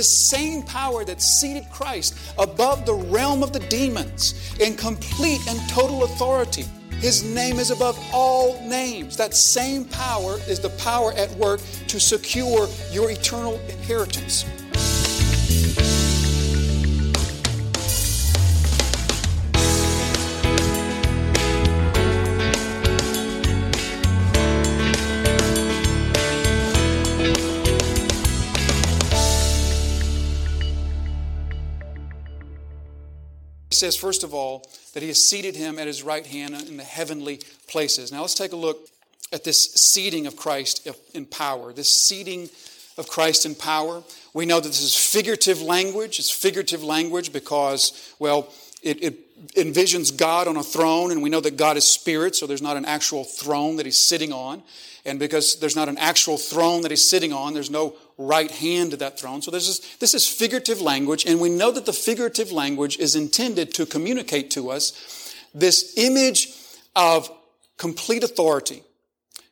[0.00, 5.60] this same power that seated Christ above the realm of the demons in complete and
[5.68, 6.64] total authority.
[7.00, 9.14] His name is above all names.
[9.18, 14.46] That same power is the power at work to secure your eternal inheritance.
[33.76, 36.84] Says, first of all, that he has seated him at his right hand in the
[36.84, 38.10] heavenly places.
[38.12, 38.88] Now let's take a look
[39.32, 42.48] at this seating of Christ in power, this seating
[42.98, 44.02] of Christ in power.
[44.34, 46.18] We know that this is figurative language.
[46.18, 48.52] It's figurative language because, well,
[48.82, 52.46] it, it, envisions God on a throne, and we know that God is spirit, so
[52.46, 54.62] there's not an actual throne that he's sitting on.
[55.04, 58.90] And because there's not an actual throne that he's sitting on, there's no right hand
[58.90, 59.40] to that throne.
[59.40, 63.16] So this is, this is figurative language, and we know that the figurative language is
[63.16, 66.52] intended to communicate to us this image
[66.94, 67.30] of
[67.78, 68.82] complete authority,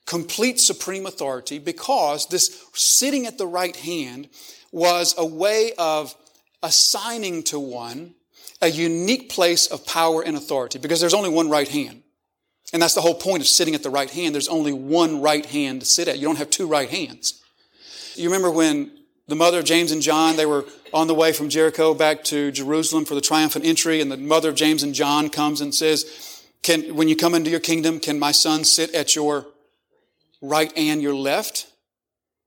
[0.06, 4.28] complete supreme authority, because this sitting at the right hand
[4.70, 6.14] was a way of
[6.62, 8.14] assigning to one
[8.60, 12.02] a unique place of power and authority, because there's only one right hand.
[12.72, 14.34] And that's the whole point of sitting at the right hand.
[14.34, 16.18] There's only one right hand to sit at.
[16.18, 17.42] You don't have two right hands.
[18.18, 18.90] You remember when
[19.28, 22.50] the mother of James and John, they were on the way from Jericho back to
[22.50, 26.42] Jerusalem for the triumphant entry, and the mother of James and John comes and says,
[26.62, 29.46] can, when you come into your kingdom, can my son sit at your
[30.42, 31.68] right and your left?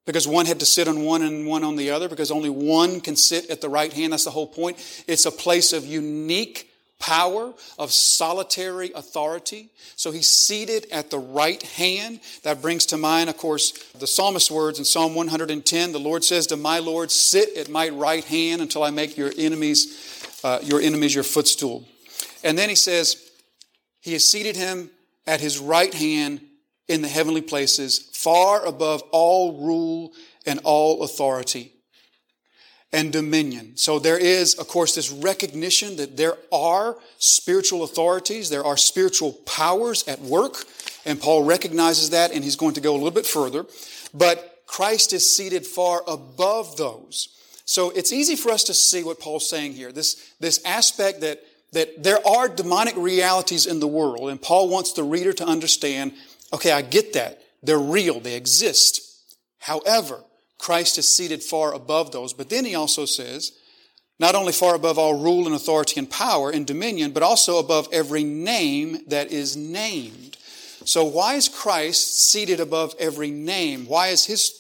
[0.06, 3.00] Because one had to sit on one and one on the other, because only one
[3.00, 4.12] can sit at the right hand.
[4.12, 4.78] That's the whole point.
[5.08, 6.70] It's a place of unique
[7.02, 9.70] power, of solitary authority.
[9.98, 12.22] So he's seated at the right hand.
[12.44, 15.92] That brings to mind, of course, the psalmist's words in Psalm 110.
[15.92, 19.32] The Lord says to my Lord, sit at my right hand until I make your
[19.38, 21.86] enemies, uh, your enemies your footstool.
[22.44, 23.30] And then he says,
[24.00, 24.90] he has seated him
[25.28, 26.42] at his right hand
[26.88, 30.14] in the heavenly places, far above all rule
[30.46, 31.74] and all authority
[32.94, 33.78] and dominion.
[33.78, 39.34] So there is, of course, this recognition that there are spiritual authorities, there are spiritual
[39.46, 40.66] powers at work,
[41.06, 43.66] and Paul recognizes that, and he's going to go a little bit further.
[44.14, 47.30] But Christ is seated far above those.
[47.66, 49.92] So it's easy for us to see what Paul's saying here.
[49.92, 51.42] This, this aspect that,
[51.72, 56.12] that there are demonic realities in the world, and Paul wants the reader to understand,
[56.52, 57.42] okay, I get that.
[57.64, 58.20] They're real.
[58.20, 59.02] They exist.
[59.60, 60.22] However,
[60.62, 62.34] Christ is seated far above those.
[62.34, 63.52] But then he also says,
[64.20, 67.88] not only far above all rule and authority and power and dominion, but also above
[67.92, 70.38] every name that is named.
[70.86, 73.88] So why is Christ seated above every name?
[73.88, 74.54] Why is his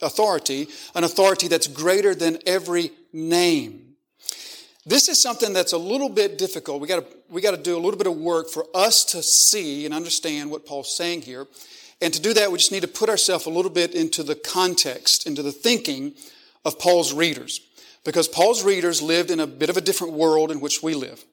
[0.00, 3.96] authority an authority that's greater than every name?
[4.86, 6.80] This is something that's a little bit difficult.
[6.80, 9.22] We got to we got to do a little bit of work for us to
[9.22, 11.46] see and understand what Paul's saying here.
[12.02, 14.34] And to do that, we just need to put ourselves a little bit into the
[14.34, 16.14] context, into the thinking
[16.64, 17.60] of Paul's readers.
[18.04, 21.24] Because Paul's readers lived in a bit of a different world in which we live.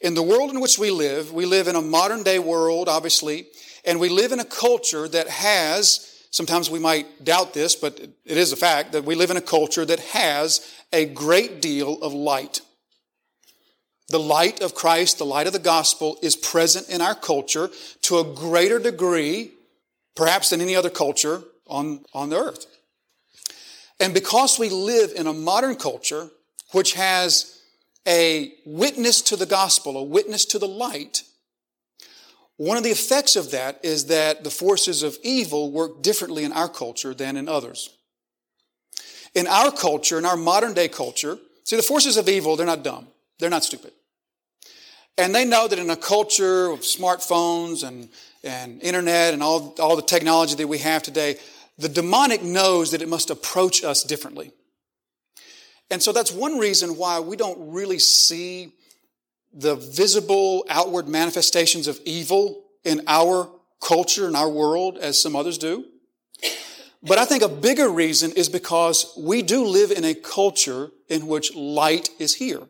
[0.00, 3.46] In the world in which we live, we live in a modern day world, obviously,
[3.84, 8.36] and we live in a culture that has, sometimes we might doubt this, but it
[8.36, 12.12] is a fact, that we live in a culture that has a great deal of
[12.12, 12.60] light.
[14.10, 17.68] The light of Christ, the light of the gospel, is present in our culture
[18.02, 19.53] to a greater degree
[20.14, 22.66] perhaps than any other culture on, on the earth.
[24.00, 26.28] And because we live in a modern culture
[26.72, 27.60] which has
[28.06, 31.22] a witness to the gospel, a witness to the light,
[32.56, 36.52] one of the effects of that is that the forces of evil work differently in
[36.52, 37.90] our culture than in others.
[39.34, 42.84] In our culture, in our modern day culture, see, the forces of evil, they're not
[42.84, 43.08] dumb.
[43.38, 43.92] They're not stupid.
[45.16, 48.08] And they know that in a culture of smartphones and
[48.44, 51.36] and internet and all, all the technology that we have today,
[51.78, 54.52] the demonic knows that it must approach us differently.
[55.90, 58.72] And so that's one reason why we don't really see
[59.52, 63.50] the visible outward manifestations of evil in our
[63.80, 65.84] culture, and our world, as some others do.
[67.02, 71.26] But I think a bigger reason is because we do live in a culture in
[71.26, 72.62] which light is here.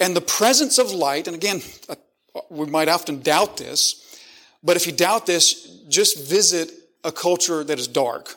[0.00, 1.94] And the presence of light, and again, uh,
[2.50, 4.18] we might often doubt this,
[4.62, 6.72] but if you doubt this, just visit
[7.04, 8.36] a culture that is dark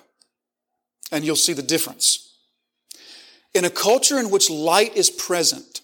[1.11, 2.35] and you'll see the difference.
[3.53, 5.81] In a culture in which light is present,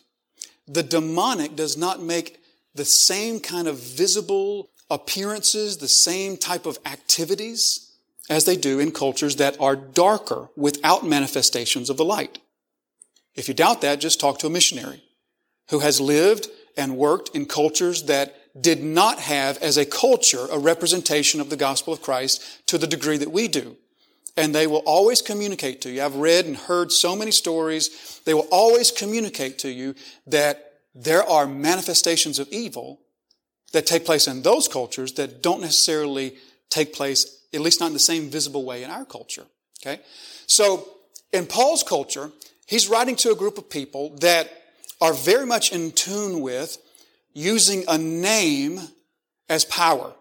[0.67, 2.39] the demonic does not make
[2.75, 7.95] the same kind of visible appearances, the same type of activities
[8.29, 12.39] as they do in cultures that are darker without manifestations of the light.
[13.35, 15.03] If you doubt that, just talk to a missionary
[15.69, 20.59] who has lived and worked in cultures that did not have as a culture a
[20.59, 23.77] representation of the gospel of Christ to the degree that we do.
[24.35, 26.01] And they will always communicate to you.
[26.01, 28.21] I've read and heard so many stories.
[28.25, 29.95] They will always communicate to you
[30.27, 32.99] that there are manifestations of evil
[33.73, 36.35] that take place in those cultures that don't necessarily
[36.69, 39.45] take place, at least not in the same visible way in our culture.
[39.81, 40.01] Okay?
[40.47, 40.87] So,
[41.31, 42.31] in Paul's culture,
[42.67, 44.49] he's writing to a group of people that
[45.03, 46.77] are very much in tune with
[47.33, 48.79] using a name
[49.49, 50.13] as power.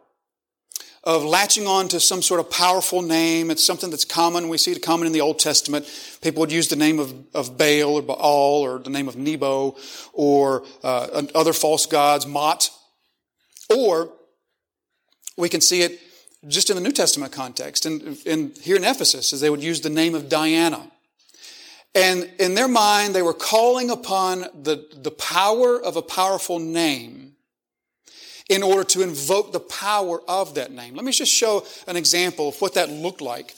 [1.04, 3.50] Of latching on to some sort of powerful name.
[3.52, 4.48] It's something that's common.
[4.48, 5.88] We see it common in the Old Testament.
[6.20, 9.76] People would use the name of, of Baal or Baal or the name of Nebo
[10.12, 12.70] or uh, other false gods, Mot.
[13.74, 14.10] Or
[15.36, 16.00] we can see it
[16.48, 17.86] just in the New Testament context.
[17.86, 20.91] And, here in Ephesus, as they would use the name of Diana.
[21.94, 27.32] And in their mind, they were calling upon the, the power of a powerful name
[28.48, 30.94] in order to invoke the power of that name.
[30.94, 33.54] Let me just show an example of what that looked like.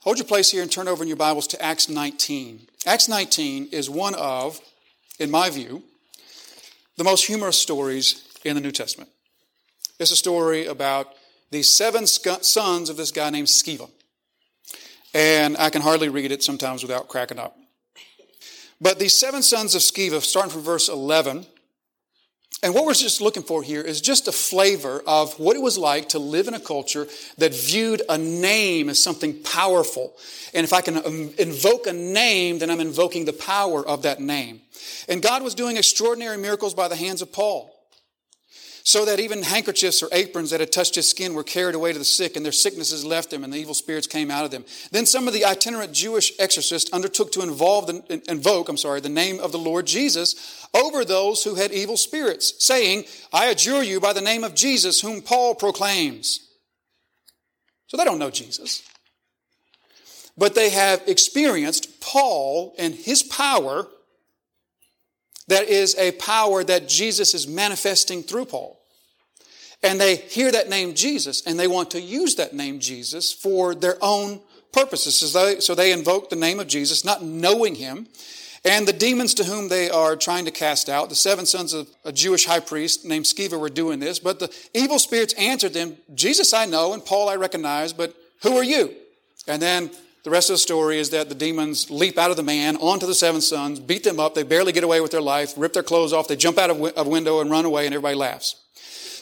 [0.00, 2.68] Hold your place here and turn over in your Bibles to Acts 19.
[2.86, 4.60] Acts 19 is one of,
[5.18, 5.82] in my view,
[6.96, 9.10] the most humorous stories in the New Testament.
[9.98, 11.08] It's a story about
[11.50, 13.90] these seven sons of this guy named Sceva.
[15.14, 17.56] And I can hardly read it sometimes without cracking up.
[18.80, 21.46] But these seven sons of Sceva, starting from verse 11,
[22.62, 25.78] and what we're just looking for here is just a flavor of what it was
[25.78, 27.06] like to live in a culture
[27.38, 30.12] that viewed a name as something powerful.
[30.54, 34.20] And if I can um, invoke a name, then I'm invoking the power of that
[34.20, 34.60] name.
[35.08, 37.77] And God was doing extraordinary miracles by the hands of Paul
[38.88, 41.98] so that even handkerchiefs or aprons that had touched his skin were carried away to
[41.98, 44.64] the sick, and their sicknesses left them, and the evil spirits came out of them.
[44.92, 49.10] Then some of the itinerant Jewish exorcists undertook to involve the, invoke, I'm sorry, the
[49.10, 54.00] name of the Lord Jesus over those who had evil spirits, saying, I adjure you
[54.00, 56.48] by the name of Jesus, whom Paul proclaims.
[57.88, 58.82] So they don't know Jesus.
[60.38, 63.86] But they have experienced Paul and his power
[65.48, 68.77] that is a power that Jesus is manifesting through Paul.
[69.82, 73.74] And they hear that name Jesus and they want to use that name Jesus for
[73.74, 74.40] their own
[74.72, 75.16] purposes.
[75.16, 78.06] So they, so they invoke the name of Jesus, not knowing him.
[78.64, 81.88] And the demons to whom they are trying to cast out, the seven sons of
[82.04, 85.96] a Jewish high priest named Sceva were doing this, but the evil spirits answered them,
[86.14, 88.94] Jesus I know and Paul I recognize, but who are you?
[89.46, 89.90] And then
[90.24, 93.06] the rest of the story is that the demons leap out of the man onto
[93.06, 95.84] the seven sons, beat them up, they barely get away with their life, rip their
[95.84, 98.56] clothes off, they jump out of a window and run away, and everybody laughs.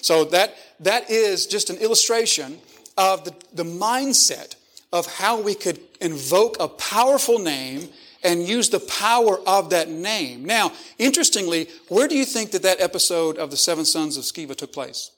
[0.06, 2.60] So that, that is just an illustration
[2.96, 4.54] of the, the mindset
[4.92, 7.88] of how we could invoke a powerful name
[8.22, 10.44] and use the power of that name.
[10.44, 14.54] Now, interestingly, where do you think that that episode of the seven sons of Sceva
[14.54, 15.10] took place?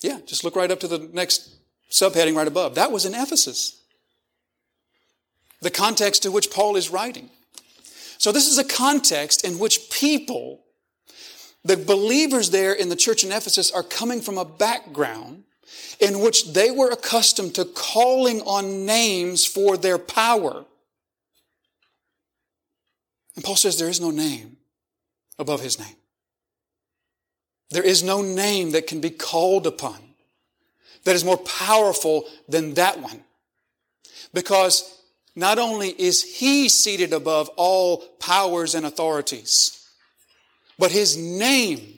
[0.00, 1.48] Yeah, just look right up to the next
[1.92, 2.74] subheading right above.
[2.74, 3.80] That was in Ephesus.
[5.62, 7.30] The context to which Paul is writing.
[8.18, 10.64] So, this is a context in which people
[11.66, 15.44] the believers there in the church in Ephesus are coming from a background
[16.00, 20.64] in which they were accustomed to calling on names for their power.
[23.34, 24.56] And Paul says there is no name
[25.38, 25.96] above his name.
[27.70, 29.98] There is no name that can be called upon
[31.04, 33.22] that is more powerful than that one.
[34.34, 35.00] Because
[35.36, 39.85] not only is he seated above all powers and authorities,
[40.78, 41.96] but his name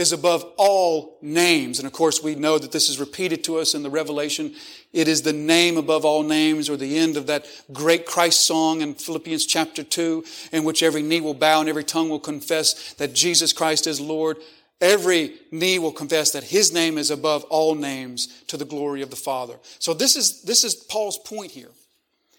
[0.00, 1.78] is above all names.
[1.78, 4.54] And of course, we know that this is repeated to us in the Revelation.
[4.92, 8.80] It is the name above all names, or the end of that great Christ song
[8.80, 12.94] in Philippians chapter 2, in which every knee will bow and every tongue will confess
[12.94, 14.38] that Jesus Christ is Lord.
[14.80, 19.10] Every knee will confess that his name is above all names to the glory of
[19.10, 19.56] the Father.
[19.78, 21.68] So this is, this is Paul's point here.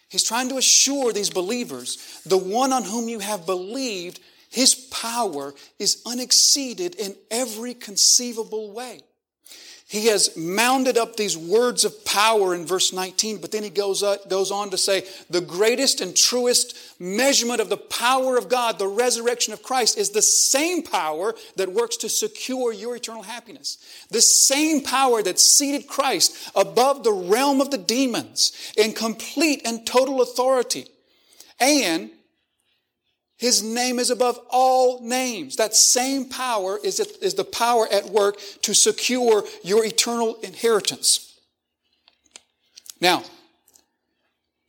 [0.09, 4.19] He's trying to assure these believers, the one on whom you have believed
[4.51, 8.99] his power is unexceeded in every conceivable way.
[9.87, 14.03] He has mounded up these words of power in verse 19, but then he goes,
[14.03, 18.77] up, goes on to say, the greatest and truest measurement of the power of God,
[18.77, 23.77] the resurrection of Christ, is the same power that works to secure your eternal happiness.
[24.11, 29.85] The same power that seated Christ above the realm of the demons in complete and
[29.85, 30.87] total authority.
[31.59, 32.11] And
[33.41, 35.55] his name is above all names.
[35.55, 41.39] That same power is, is the power at work to secure your eternal inheritance.
[43.01, 43.23] Now,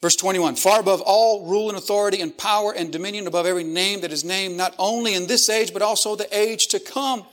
[0.01, 4.01] Verse 21 Far above all rule and authority and power and dominion, above every name
[4.01, 7.27] that is named, not only in this age, but also the age to come.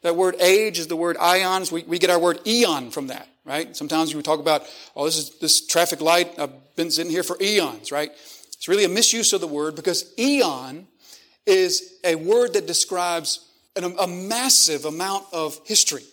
[0.00, 1.70] That word age is the word ions.
[1.70, 3.76] We, we get our word eon from that, right?
[3.76, 4.62] Sometimes we talk about,
[4.96, 6.38] oh, this is this traffic light.
[6.38, 8.10] I've been sitting here for eons, right?
[8.62, 10.86] It's really a misuse of the word because eon
[11.46, 16.04] is a word that describes an, a massive amount of history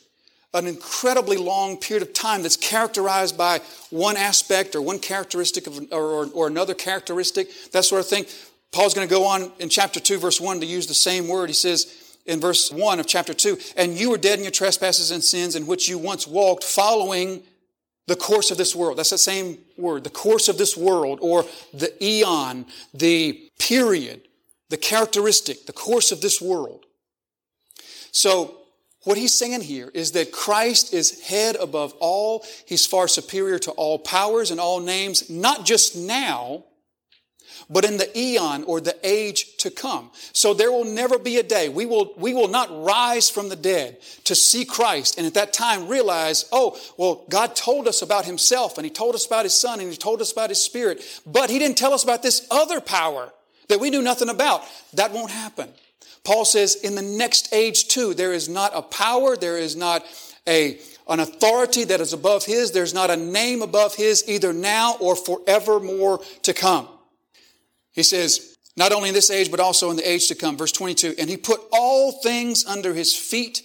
[0.55, 5.77] an incredibly long period of time that's characterized by one aspect or one characteristic of,
[5.91, 8.25] or, or, or another characteristic, that sort of thing.
[8.71, 11.49] Paul's going to go on in chapter 2, verse 1 to use the same word.
[11.49, 15.11] He says in verse 1 of chapter 2, and you were dead in your trespasses
[15.11, 17.43] and sins in which you once walked, following
[18.09, 18.97] the course of this world.
[18.97, 24.21] That's the same word, the course of this world, or the eon, the period,
[24.69, 26.85] the characteristic, the course of this world.
[28.11, 28.57] So
[29.03, 32.43] what he's saying here is that Christ is head above all.
[32.65, 36.65] He's far superior to all powers and all names, not just now,
[37.69, 40.11] but in the eon or the age to come.
[40.33, 41.69] So there will never be a day.
[41.69, 45.53] We will, we will not rise from the dead to see Christ and at that
[45.53, 49.59] time realize, oh, well, God told us about himself and he told us about his
[49.59, 52.47] son and he told us about his spirit, but he didn't tell us about this
[52.51, 53.31] other power
[53.69, 54.63] that we knew nothing about.
[54.93, 55.69] That won't happen.
[56.23, 60.05] Paul says in the next age too, there is not a power, there is not
[60.47, 64.95] a, an authority that is above his, there's not a name above his, either now
[64.99, 66.87] or forevermore to come.
[67.93, 70.57] He says, not only in this age, but also in the age to come.
[70.57, 73.61] Verse 22, and he put all things under his feet,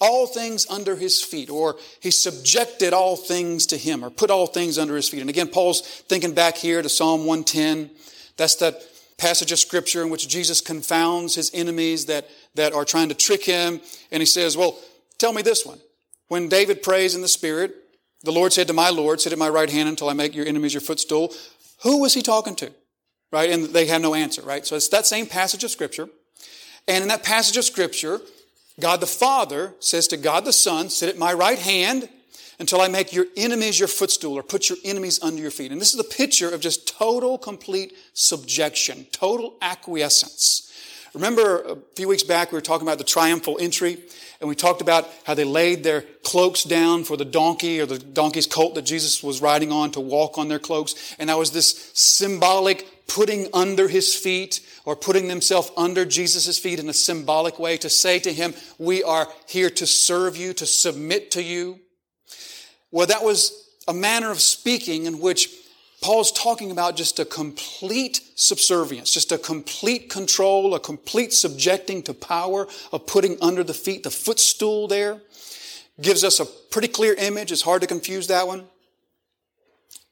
[0.00, 4.46] all things under his feet, or he subjected all things to him, or put all
[4.46, 5.20] things under his feet.
[5.20, 7.90] And again, Paul's thinking back here to Psalm 110.
[8.36, 8.80] That's that
[9.18, 13.44] passage of scripture in which Jesus confounds his enemies that, that are trying to trick
[13.44, 13.80] him.
[14.12, 14.78] And he says, Well,
[15.18, 15.80] tell me this one.
[16.28, 17.74] When David prays in the Spirit,
[18.22, 20.46] the Lord said to my Lord, Sit at my right hand until I make your
[20.46, 21.32] enemies your footstool.
[21.82, 22.72] Who was he talking to?
[23.32, 23.50] Right?
[23.50, 24.64] And they have no answer, right?
[24.64, 26.08] So it's that same passage of scripture.
[26.86, 28.20] And in that passage of scripture,
[28.78, 32.08] God the Father says to God the Son, Sit at my right hand
[32.58, 35.72] until I make your enemies your footstool or put your enemies under your feet.
[35.72, 40.72] And this is the picture of just total, complete subjection, total acquiescence.
[41.16, 43.96] Remember uh, a few weeks back we were talking about the triumphal entry
[44.38, 47.98] and we talked about how they laid their cloaks down for the donkey or the
[47.98, 51.16] donkey's colt that Jesus was riding on to walk on their cloaks.
[51.18, 56.78] And that was this symbolic putting under his feet or putting themselves under Jesus' feet
[56.78, 60.66] in a symbolic way to say to him, we are here to serve you, to
[60.66, 61.80] submit to you.
[62.90, 65.48] Well, that was a manner of speaking in which
[66.06, 72.14] Paul's talking about just a complete subservience, just a complete control, a complete subjecting to
[72.14, 75.20] power, of putting under the feet, the footstool there.
[76.00, 77.50] Gives us a pretty clear image.
[77.50, 78.66] It's hard to confuse that one.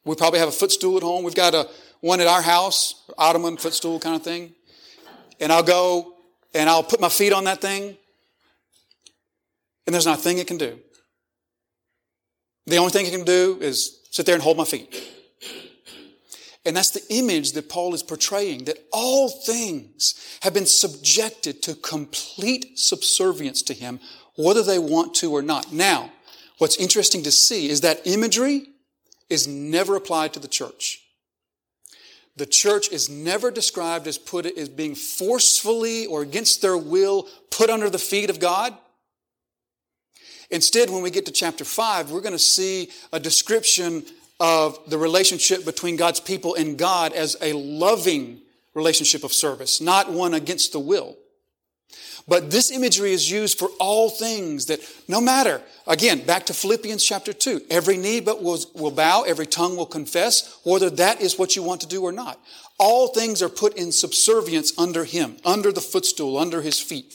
[0.05, 1.23] We probably have a footstool at home.
[1.23, 1.69] We've got a
[2.01, 4.53] one at our house, ottoman footstool kind of thing.
[5.39, 6.15] And I'll go
[6.55, 7.97] and I'll put my feet on that thing.
[9.87, 10.77] And there's not a thing it can do.
[12.67, 15.13] The only thing it can do is sit there and hold my feet.
[16.67, 21.75] And that's the image that Paul is portraying that all things have been subjected to
[21.75, 24.01] complete subservience to him,
[24.37, 25.73] whether they want to or not.
[25.73, 26.11] Now,
[26.59, 28.67] what's interesting to see is that imagery
[29.29, 31.01] is never applied to the church.
[32.37, 37.71] The church is never described as put as being forcefully or against their will put
[37.71, 38.77] under the feet of God.
[40.51, 44.05] Instead, when we get to chapter 5, we're going to see a description
[44.45, 48.43] of the relationship between God's people and God as a loving
[48.75, 51.17] relationship of service, not one against the will.
[52.29, 57.03] But this imagery is used for all things that no matter, again, back to Philippians
[57.03, 61.39] chapter 2, every knee but will, will bow, every tongue will confess, whether that is
[61.39, 62.39] what you want to do or not.
[62.79, 67.15] All things are put in subservience under Him, under the footstool, under His feet.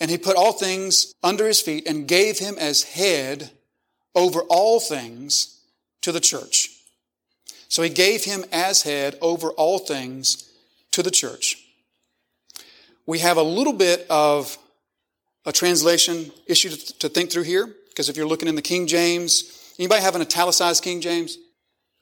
[0.00, 3.52] And he put all things under his feet and gave him as head
[4.16, 5.61] over all things
[6.02, 6.70] to the church.
[7.68, 10.52] So he gave him as head over all things
[10.90, 11.56] to the church.
[13.06, 14.58] We have a little bit of
[15.44, 19.74] a translation issue to think through here, because if you're looking in the King James,
[19.78, 21.38] anybody have an italicized King James?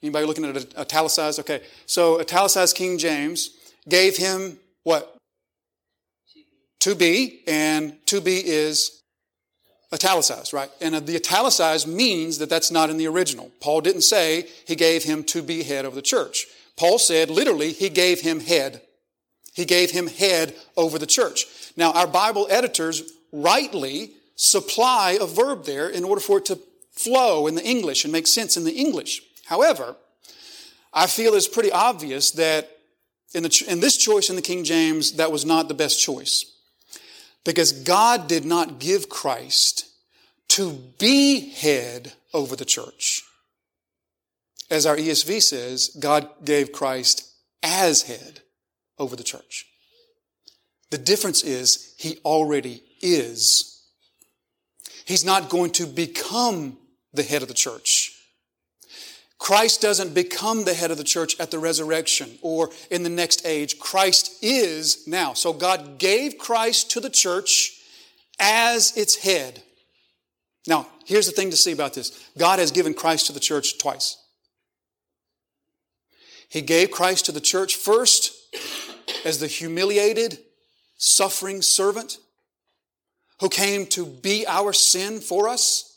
[0.02, 1.38] Anybody looking at it italicized?
[1.40, 1.62] Okay.
[1.86, 3.50] So italicized King James
[3.88, 5.16] gave him what?
[6.80, 8.99] to be, and to be is
[9.92, 10.70] italicized, right?
[10.80, 13.50] And uh, the italicized means that that's not in the original.
[13.60, 16.46] Paul didn't say he gave him to be head of the church.
[16.76, 18.82] Paul said literally he gave him head.
[19.52, 21.46] He gave him head over the church.
[21.76, 26.58] Now, our Bible editors rightly supply a verb there in order for it to
[26.92, 29.22] flow in the English and make sense in the English.
[29.46, 29.96] However,
[30.92, 32.70] I feel it's pretty obvious that
[33.34, 36.44] in, the, in this choice in the King James, that was not the best choice.
[37.44, 39.86] Because God did not give Christ
[40.48, 43.22] to be head over the church.
[44.70, 47.28] As our ESV says, God gave Christ
[47.62, 48.40] as head
[48.98, 49.66] over the church.
[50.90, 53.82] The difference is he already is.
[55.04, 56.78] He's not going to become
[57.12, 57.99] the head of the church.
[59.40, 63.46] Christ doesn't become the head of the church at the resurrection or in the next
[63.46, 63.78] age.
[63.78, 65.32] Christ is now.
[65.32, 67.80] So God gave Christ to the church
[68.38, 69.62] as its head.
[70.66, 73.78] Now, here's the thing to see about this God has given Christ to the church
[73.78, 74.18] twice.
[76.50, 78.32] He gave Christ to the church first
[79.24, 80.38] as the humiliated,
[80.98, 82.18] suffering servant
[83.40, 85.89] who came to be our sin for us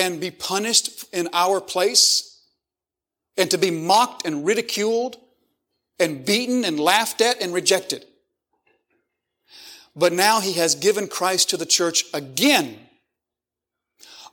[0.00, 2.42] and be punished in our place
[3.36, 5.16] and to be mocked and ridiculed
[5.98, 8.04] and beaten and laughed at and rejected.
[9.94, 12.78] But now he has given Christ to the church again.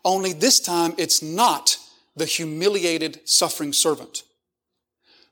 [0.06, 1.78] Only this time it's not
[2.16, 4.24] the humiliated, suffering servant.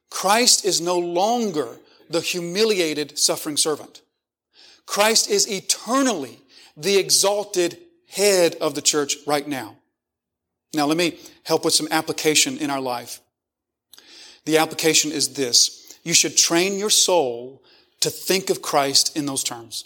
[0.10, 4.02] Christ is no longer the humiliated, suffering servant.
[4.86, 6.40] Christ is eternally
[6.78, 7.78] the exalted
[8.10, 9.78] head of the church right now.
[10.76, 13.22] Now, let me help with some application in our life.
[14.46, 17.64] The application is this you should train your soul
[18.02, 19.86] to think of Christ in those terms.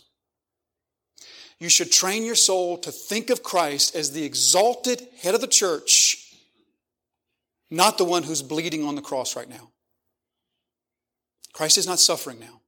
[1.60, 5.48] You should train your soul to think of Christ as the exalted head of the
[5.48, 6.34] church,
[7.70, 9.70] not the one who's bleeding on the cross right now.
[11.54, 12.62] Christ is not suffering now.